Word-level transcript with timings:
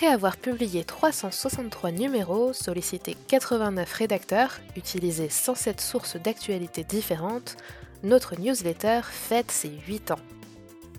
Après 0.00 0.14
avoir 0.14 0.38
publié 0.38 0.82
363 0.82 1.90
numéros, 1.90 2.54
sollicité 2.54 3.14
89 3.28 3.92
rédacteurs, 3.92 4.58
utilisé 4.74 5.28
107 5.28 5.78
sources 5.78 6.16
d'actualité 6.16 6.84
différentes, 6.84 7.58
notre 8.02 8.40
newsletter 8.40 9.02
fête 9.04 9.50
ses 9.50 9.68
8 9.86 10.12
ans. 10.12 10.18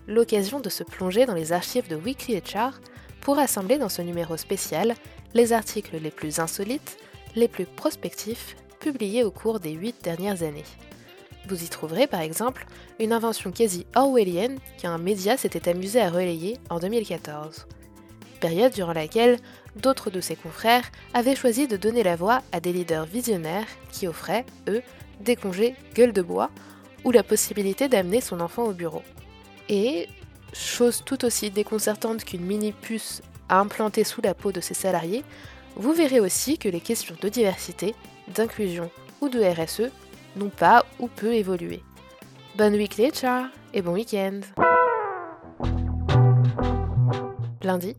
L'occasion 0.07 0.59
de 0.59 0.69
se 0.69 0.83
plonger 0.83 1.25
dans 1.25 1.33
les 1.33 1.51
archives 1.51 1.87
de 1.87 1.95
Weekly 1.95 2.37
HR 2.37 2.79
pour 3.21 3.39
assembler 3.39 3.79
dans 3.79 3.89
ce 3.89 4.03
numéro 4.03 4.37
spécial 4.37 4.93
les 5.33 5.51
articles 5.51 5.97
les 5.97 6.11
plus 6.11 6.37
insolites, 6.37 6.99
les 7.35 7.47
plus 7.47 7.65
prospectifs, 7.65 8.55
publiés 8.79 9.23
au 9.23 9.31
cours 9.31 9.59
des 9.59 9.71
8 9.71 9.95
dernières 10.03 10.43
années. 10.43 10.63
Vous 11.47 11.63
y 11.63 11.69
trouverez 11.69 12.05
par 12.05 12.21
exemple 12.21 12.67
une 12.99 13.13
invention 13.13 13.51
quasi 13.51 13.87
orwellienne 13.95 14.59
qu'un 14.77 14.99
média 14.99 15.37
s'était 15.37 15.69
amusé 15.71 15.99
à 15.99 16.11
relayer 16.11 16.59
en 16.69 16.77
2014. 16.77 17.65
Période 18.41 18.73
durant 18.73 18.91
laquelle 18.91 19.37
d'autres 19.77 20.09
de 20.09 20.19
ses 20.19 20.35
confrères 20.35 20.91
avaient 21.13 21.35
choisi 21.35 21.67
de 21.67 21.77
donner 21.77 22.03
la 22.03 22.17
voix 22.17 22.41
à 22.51 22.59
des 22.59 22.73
leaders 22.73 23.05
visionnaires 23.05 23.67
qui 23.91 24.07
offraient, 24.07 24.45
eux, 24.67 24.81
des 25.21 25.35
congés 25.35 25.75
gueule 25.93 26.11
de 26.11 26.21
bois 26.21 26.49
ou 27.05 27.11
la 27.11 27.23
possibilité 27.23 27.87
d'amener 27.87 28.19
son 28.19 28.41
enfant 28.41 28.63
au 28.63 28.73
bureau. 28.73 29.03
Et, 29.69 30.09
chose 30.53 31.03
tout 31.05 31.23
aussi 31.23 31.51
déconcertante 31.51 32.25
qu'une 32.25 32.45
mini-puce 32.45 33.21
à 33.47 33.59
implanter 33.59 34.03
sous 34.03 34.21
la 34.21 34.33
peau 34.33 34.51
de 34.51 34.59
ses 34.59 34.73
salariés, 34.73 35.23
vous 35.75 35.93
verrez 35.93 36.19
aussi 36.19 36.57
que 36.57 36.67
les 36.67 36.81
questions 36.81 37.15
de 37.21 37.29
diversité, 37.29 37.95
d'inclusion 38.33 38.89
ou 39.21 39.29
de 39.29 39.39
RSE 39.39 39.91
n'ont 40.35 40.49
pas 40.49 40.85
ou 40.99 41.07
peu 41.07 41.33
évolué. 41.33 41.83
Bonne 42.57 42.77
char 43.13 43.45
et 43.73 43.81
bon 43.81 43.93
week-end 43.93 44.41
Lundi, 47.63 47.95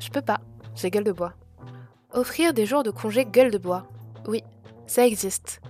je 0.00 0.10
peux 0.10 0.22
pas, 0.22 0.40
j'ai 0.74 0.90
gueule 0.90 1.04
de 1.04 1.12
bois. 1.12 1.34
Offrir 2.12 2.52
des 2.52 2.66
jours 2.66 2.82
de 2.82 2.90
congé 2.90 3.24
gueule 3.24 3.50
de 3.50 3.58
bois. 3.58 3.86
Oui, 4.26 4.42
ça 4.86 5.06
existe. 5.06 5.60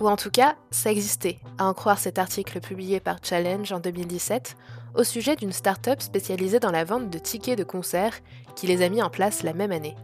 Ou 0.00 0.08
en 0.08 0.16
tout 0.16 0.30
cas, 0.30 0.56
ça 0.70 0.90
existait, 0.90 1.38
à 1.58 1.66
en 1.66 1.74
croire 1.74 1.98
cet 1.98 2.18
article 2.18 2.60
publié 2.60 2.98
par 2.98 3.18
Challenge 3.22 3.70
en 3.70 3.80
2017 3.80 4.56
au 4.94 5.04
sujet 5.04 5.36
d'une 5.36 5.52
start-up 5.52 6.00
spécialisée 6.00 6.60
dans 6.60 6.70
la 6.70 6.84
vente 6.84 7.10
de 7.10 7.18
tickets 7.18 7.58
de 7.58 7.64
concert 7.64 8.14
qui 8.56 8.66
les 8.66 8.82
a 8.82 8.88
mis 8.88 9.02
en 9.02 9.10
place 9.10 9.42
la 9.42 9.52
même 9.52 9.72
année. 9.72 9.96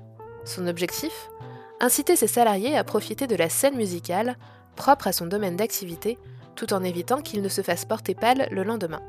Son 0.45 0.67
objectif? 0.67 1.31
Inciter 1.81 2.17
ses 2.17 2.27
salariés 2.27 2.77
à 2.77 2.85
profiter 2.85 3.27
de 3.27 3.37
la 3.37 3.49
scène 3.49 3.77
musicale 3.77 4.37
propre 4.77 5.09
à 5.09 5.13
son 5.13 5.27
domaine 5.27 5.57
d'activité, 5.57 6.19
tout 6.55 6.73
en 6.73 6.83
évitant 6.85 7.21
qu'il 7.21 7.43
ne 7.43 7.49
se 7.49 7.63
fasse 7.63 7.85
porter 7.85 8.15
pâle 8.15 8.49
le 8.51 8.63
lendemain. 8.63 9.03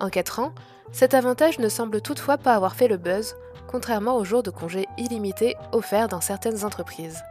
En 0.00 0.10
4 0.10 0.40
ans, 0.40 0.54
cet 0.92 1.14
avantage 1.14 1.58
ne 1.58 1.68
semble 1.68 2.00
toutefois 2.00 2.38
pas 2.38 2.54
avoir 2.54 2.74
fait 2.74 2.88
le 2.88 2.96
buzz, 2.96 3.36
contrairement 3.68 4.16
aux 4.16 4.24
jours 4.24 4.42
de 4.42 4.50
congé 4.50 4.86
illimités 4.96 5.56
offerts 5.72 6.08
dans 6.08 6.20
certaines 6.20 6.64
entreprises, 6.64 7.22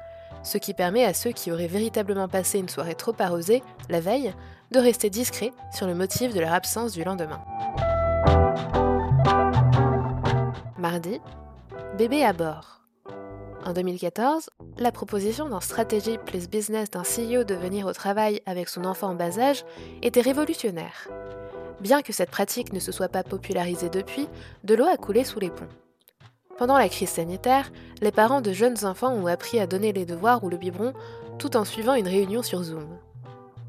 ce 0.44 0.58
qui 0.58 0.74
permet 0.74 1.04
à 1.04 1.14
ceux 1.14 1.32
qui 1.32 1.52
auraient 1.52 1.68
véritablement 1.68 2.28
passé 2.28 2.60
une 2.60 2.70
soirée 2.70 2.96
trop 2.96 3.16
arrosée, 3.20 3.64
la 3.90 4.00
veille, 4.00 4.34
de 4.72 4.80
rester 4.80 5.10
discrets 5.10 5.54
sur 5.74 5.88
le 5.88 5.96
motif 5.96 6.34
de 6.34 6.40
leur 6.40 6.54
absence 6.54 6.94
du 6.94 7.04
lendemain. 7.04 7.42
Mardi, 10.78 11.20
bébé 11.98 12.24
à 12.24 12.34
bord. 12.34 12.82
En 13.66 13.74
2014, 13.74 14.50
la 14.78 14.92
proposition 14.92 15.50
dans 15.50 15.60
Strategy 15.60 16.18
Place 16.26 16.48
Business 16.48 16.90
d'un 16.92 17.02
CEO 17.02 17.44
de 17.44 17.56
venir 17.56 17.86
au 17.86 17.94
travail 17.94 18.42
avec 18.46 18.70
son 18.70 18.86
enfant 18.86 19.10
en 19.10 19.16
bas 19.16 19.40
âge 19.40 19.66
était 20.02 20.22
révolutionnaire. 20.22 21.10
Bien 21.80 22.02
que 22.02 22.14
cette 22.14 22.32
pratique 22.32 22.74
ne 22.74 22.80
se 22.80 22.92
soit 22.92 23.10
pas 23.10 23.24
popularisée 23.24 23.90
depuis, 23.90 24.28
de 24.64 24.76
l'eau 24.76 24.86
a 24.86 24.98
coulé 24.98 25.24
sous 25.24 25.40
les 25.40 25.52
ponts. 25.52 25.68
Pendant 26.58 26.78
la 26.78 26.90
crise 26.90 27.10
sanitaire, 27.10 27.72
les 28.02 28.12
parents 28.12 28.42
de 28.42 28.52
jeunes 28.52 28.84
enfants 28.84 29.14
ont 29.14 29.28
appris 29.28 29.60
à 29.60 29.68
donner 29.68 29.94
les 29.94 30.06
devoirs 30.06 30.44
ou 30.44 30.50
le 30.50 30.58
biberon 30.58 30.94
tout 31.38 31.56
en 31.56 31.66
suivant 31.66 31.94
une 31.94 32.08
réunion 32.08 32.42
sur 32.42 32.64
Zoom. 32.64 32.88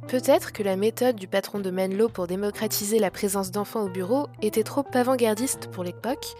Peut-être 0.06 0.52
que 0.52 0.62
la 0.62 0.76
méthode 0.76 1.16
du 1.16 1.28
patron 1.28 1.58
de 1.58 1.70
Menlo 1.70 2.08
pour 2.08 2.26
démocratiser 2.26 2.98
la 2.98 3.10
présence 3.10 3.50
d'enfants 3.50 3.82
au 3.82 3.90
bureau 3.90 4.26
était 4.40 4.62
trop 4.62 4.86
avant-gardiste 4.94 5.68
pour 5.70 5.84
l'époque 5.84 6.34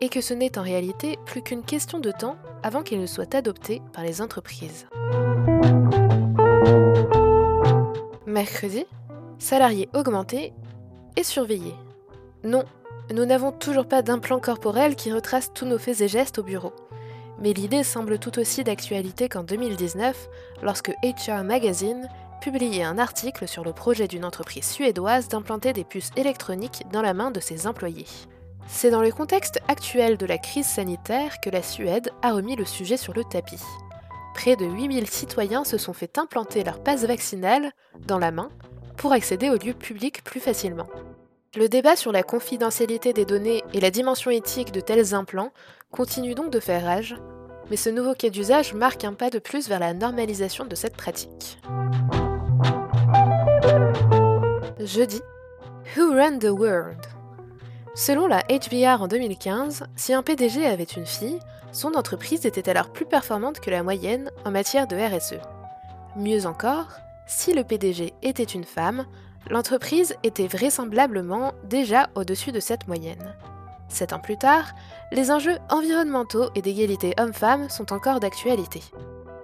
et 0.00 0.08
que 0.08 0.20
ce 0.20 0.34
n'est 0.34 0.58
en 0.58 0.62
réalité 0.62 1.16
plus 1.24 1.40
qu'une 1.40 1.62
question 1.62 2.00
de 2.00 2.10
temps 2.10 2.36
avant 2.64 2.82
qu'il 2.82 3.00
ne 3.00 3.06
soit 3.06 3.32
adopté 3.36 3.80
par 3.92 4.02
les 4.02 4.20
entreprises. 4.20 4.88
Mercredi, 8.26 8.84
salariés 9.38 9.88
augmentés 9.94 10.52
et 11.16 11.22
surveillés. 11.24 11.74
Non, 12.42 12.64
nous 13.12 13.24
n'avons 13.24 13.52
toujours 13.52 13.86
pas 13.86 14.02
d'implant 14.02 14.38
corporel 14.38 14.96
qui 14.96 15.12
retrace 15.12 15.52
tous 15.52 15.66
nos 15.66 15.78
faits 15.78 16.00
et 16.00 16.08
gestes 16.08 16.38
au 16.38 16.42
bureau. 16.42 16.72
Mais 17.40 17.52
l'idée 17.52 17.82
semble 17.82 18.18
tout 18.18 18.38
aussi 18.38 18.64
d'actualité 18.64 19.28
qu'en 19.28 19.42
2019, 19.42 20.28
lorsque 20.62 20.92
HR 21.02 21.42
Magazine 21.44 22.08
publiait 22.40 22.84
un 22.84 22.98
article 22.98 23.48
sur 23.48 23.64
le 23.64 23.72
projet 23.72 24.06
d'une 24.06 24.24
entreprise 24.24 24.66
suédoise 24.66 25.28
d'implanter 25.28 25.72
des 25.72 25.84
puces 25.84 26.10
électroniques 26.16 26.84
dans 26.92 27.02
la 27.02 27.14
main 27.14 27.30
de 27.30 27.40
ses 27.40 27.66
employés. 27.66 28.06
C'est 28.66 28.90
dans 28.90 29.02
le 29.02 29.10
contexte 29.10 29.60
actuel 29.68 30.16
de 30.16 30.26
la 30.26 30.38
crise 30.38 30.66
sanitaire 30.66 31.40
que 31.40 31.50
la 31.50 31.62
Suède 31.62 32.10
a 32.22 32.32
remis 32.32 32.56
le 32.56 32.64
sujet 32.64 32.96
sur 32.96 33.12
le 33.12 33.24
tapis. 33.24 33.62
Près 34.34 34.56
de 34.56 34.66
8000 34.66 35.08
citoyens 35.08 35.64
se 35.64 35.78
sont 35.78 35.92
fait 35.92 36.18
implanter 36.18 36.64
leur 36.64 36.82
passe 36.82 37.04
vaccinale 37.04 37.72
dans 38.06 38.18
la 38.18 38.30
main 38.30 38.50
pour 39.04 39.12
accéder 39.12 39.50
aux 39.50 39.58
lieux 39.58 39.74
publics 39.74 40.24
plus 40.24 40.40
facilement. 40.40 40.86
Le 41.58 41.68
débat 41.68 41.94
sur 41.94 42.10
la 42.10 42.22
confidentialité 42.22 43.12
des 43.12 43.26
données 43.26 43.62
et 43.74 43.80
la 43.80 43.90
dimension 43.90 44.30
éthique 44.30 44.72
de 44.72 44.80
tels 44.80 45.12
implants 45.12 45.50
continue 45.90 46.34
donc 46.34 46.50
de 46.50 46.58
faire 46.58 46.86
rage, 46.86 47.14
mais 47.68 47.76
ce 47.76 47.90
nouveau 47.90 48.14
cas 48.14 48.30
d'usage 48.30 48.72
marque 48.72 49.04
un 49.04 49.12
pas 49.12 49.28
de 49.28 49.38
plus 49.38 49.68
vers 49.68 49.78
la 49.78 49.92
normalisation 49.92 50.64
de 50.64 50.74
cette 50.74 50.96
pratique. 50.96 51.60
Jeudi, 54.80 55.20
Who 55.94 56.14
Run 56.14 56.38
the 56.38 56.44
World? 56.44 57.04
Selon 57.94 58.26
la 58.26 58.42
HBR 58.44 59.02
en 59.02 59.06
2015, 59.06 59.84
si 59.96 60.14
un 60.14 60.22
PDG 60.22 60.64
avait 60.64 60.84
une 60.84 61.04
fille, 61.04 61.40
son 61.72 61.92
entreprise 61.92 62.46
était 62.46 62.70
alors 62.70 62.90
plus 62.90 63.04
performante 63.04 63.60
que 63.60 63.70
la 63.70 63.82
moyenne 63.82 64.30
en 64.46 64.50
matière 64.50 64.86
de 64.86 64.96
RSE. 64.96 65.42
Mieux 66.16 66.46
encore, 66.46 66.86
si 67.26 67.54
le 67.54 67.64
PDG 67.64 68.12
était 68.22 68.42
une 68.42 68.64
femme, 68.64 69.06
l'entreprise 69.50 70.14
était 70.22 70.46
vraisemblablement 70.46 71.52
déjà 71.64 72.08
au-dessus 72.14 72.52
de 72.52 72.60
cette 72.60 72.86
moyenne. 72.88 73.34
Sept 73.88 74.12
ans 74.12 74.18
plus 74.18 74.36
tard, 74.36 74.72
les 75.12 75.30
enjeux 75.30 75.58
environnementaux 75.70 76.50
et 76.54 76.62
d'égalité 76.62 77.14
homme-femme 77.18 77.68
sont 77.68 77.92
encore 77.92 78.20
d'actualité. 78.20 78.82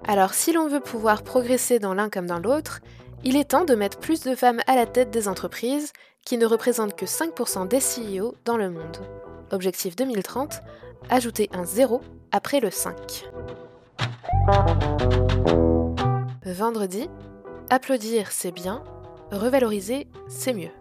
Alors 0.09 0.35
si 0.35 0.53
l'on 0.53 0.69
veut 0.69 0.81
pouvoir 0.81 1.23
progresser 1.23 1.79
dans 1.79 1.95
l'un 1.95 2.09
comme 2.09 2.27
dans 2.27 2.39
l'autre, 2.39 2.81
il 3.23 3.37
est 3.37 3.51
temps 3.51 3.65
de 3.65 3.75
mettre 3.75 3.99
plus 3.99 4.23
de 4.23 4.35
femmes 4.35 4.61
à 4.67 4.75
la 4.75 4.87
tête 4.87 5.11
des 5.11 5.29
entreprises 5.29 5.93
qui 6.25 6.39
ne 6.39 6.47
représentent 6.47 6.97
que 6.97 7.07
5% 7.07 7.69
des 7.69 7.79
CEO 7.79 8.35
dans 8.45 8.57
le 8.57 8.71
monde. 8.71 8.99
Objectif 9.53 9.97
2030, 9.97 10.63
ajouter 11.11 11.49
un 11.53 11.65
0 11.65 12.01
après 12.33 12.61
le 12.61 12.71
5. 12.71 13.29
Vendredi, 16.45 17.09
applaudir 17.71 18.33
c'est 18.33 18.51
bien, 18.51 18.83
revaloriser 19.31 20.09
c'est 20.29 20.53
mieux. 20.53 20.73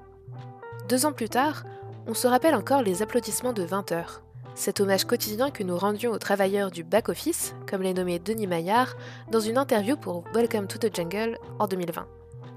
Deux 0.90 1.06
ans 1.06 1.14
plus 1.14 1.30
tard, 1.30 1.64
on 2.08 2.16
se 2.16 2.28
rappelle 2.28 2.56
encore 2.56 2.82
les 2.82 3.04
applaudissements 3.04 3.54
de 3.54 3.62
20 3.62 3.92
heures. 3.92 4.24
Cet 4.56 4.82
hommage 4.82 5.06
quotidien 5.06 5.52
que 5.52 5.64
nous 5.64 5.78
rendions 5.78 6.12
aux 6.12 6.18
travailleurs 6.18 6.72
du 6.72 6.84
back-office, 6.84 7.54
comme 7.70 7.84
les 7.84 7.94
nommé 7.94 8.18
Denis 8.18 8.48
Maillard, 8.48 8.96
dans 9.32 9.40
une 9.40 9.60
interview 9.60 9.96
pour 9.96 10.24
Welcome 10.34 10.66
to 10.68 10.80
the 10.80 10.94
Jungle 10.94 11.38
en 11.60 11.68
2020. 11.68 12.08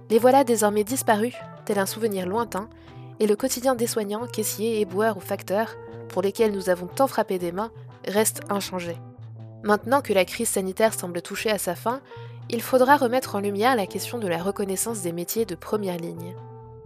Les 0.09 0.19
voilà 0.19 0.45
désormais 0.45 0.83
disparus, 0.83 1.35
tel 1.67 1.79
un 1.79 1.87
souvenir 1.87 2.27
lointain, 2.27 2.71
et 3.21 3.27
le 3.27 3.37
quotidien 3.37 3.75
des 3.75 3.87
soignants, 3.87 4.27
caissiers, 4.27 4.81
éboueurs 4.81 5.19
ou 5.19 5.21
facteurs, 5.21 5.77
pour 6.09 6.23
lesquels 6.23 6.53
nous 6.53 6.71
avons 6.71 6.87
tant 6.87 7.07
frappé 7.07 7.39
des 7.39 7.53
mains, 7.53 7.71
reste 8.09 8.41
inchangé. 8.49 8.97
Maintenant 9.63 10.01
que 10.01 10.15
la 10.15 10.25
crise 10.25 10.49
sanitaire 10.49 10.95
semble 10.95 11.23
toucher 11.23 11.51
à 11.51 11.59
sa 11.59 11.75
fin, 11.75 12.01
il 12.51 12.63
faudra 12.63 12.97
remettre 12.97 13.35
en 13.35 13.41
lumière 13.41 13.77
la 13.77 13.87
question 13.87 14.19
de 14.19 14.29
la 14.29 14.43
reconnaissance 14.43 15.03
des 15.03 15.13
métiers 15.13 15.45
de 15.45 15.55
première 15.55 15.97
ligne, 15.97 16.35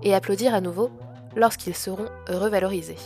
et 0.03 0.15
applaudir 0.15 0.55
à 0.55 0.61
nouveau 0.61 0.91
lorsqu'ils 1.35 1.75
seront 1.75 2.07
revalorisés. 2.29 2.97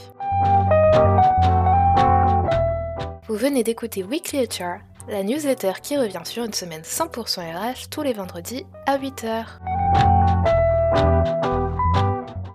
Vous 3.28 3.36
venez 3.36 3.62
d'écouter 3.62 4.02
Weekly 4.02 4.46
HR, 4.46 4.80
la 5.08 5.22
newsletter 5.22 5.72
qui 5.82 5.96
revient 5.96 6.22
sur 6.24 6.44
une 6.44 6.52
semaine 6.52 6.82
100% 6.82 7.40
RH 7.40 7.88
tous 7.90 8.02
les 8.02 8.12
vendredis 8.12 8.66
à 8.86 8.98
8h. 8.98 9.46
Thank 10.92 11.44
you. 11.44 11.59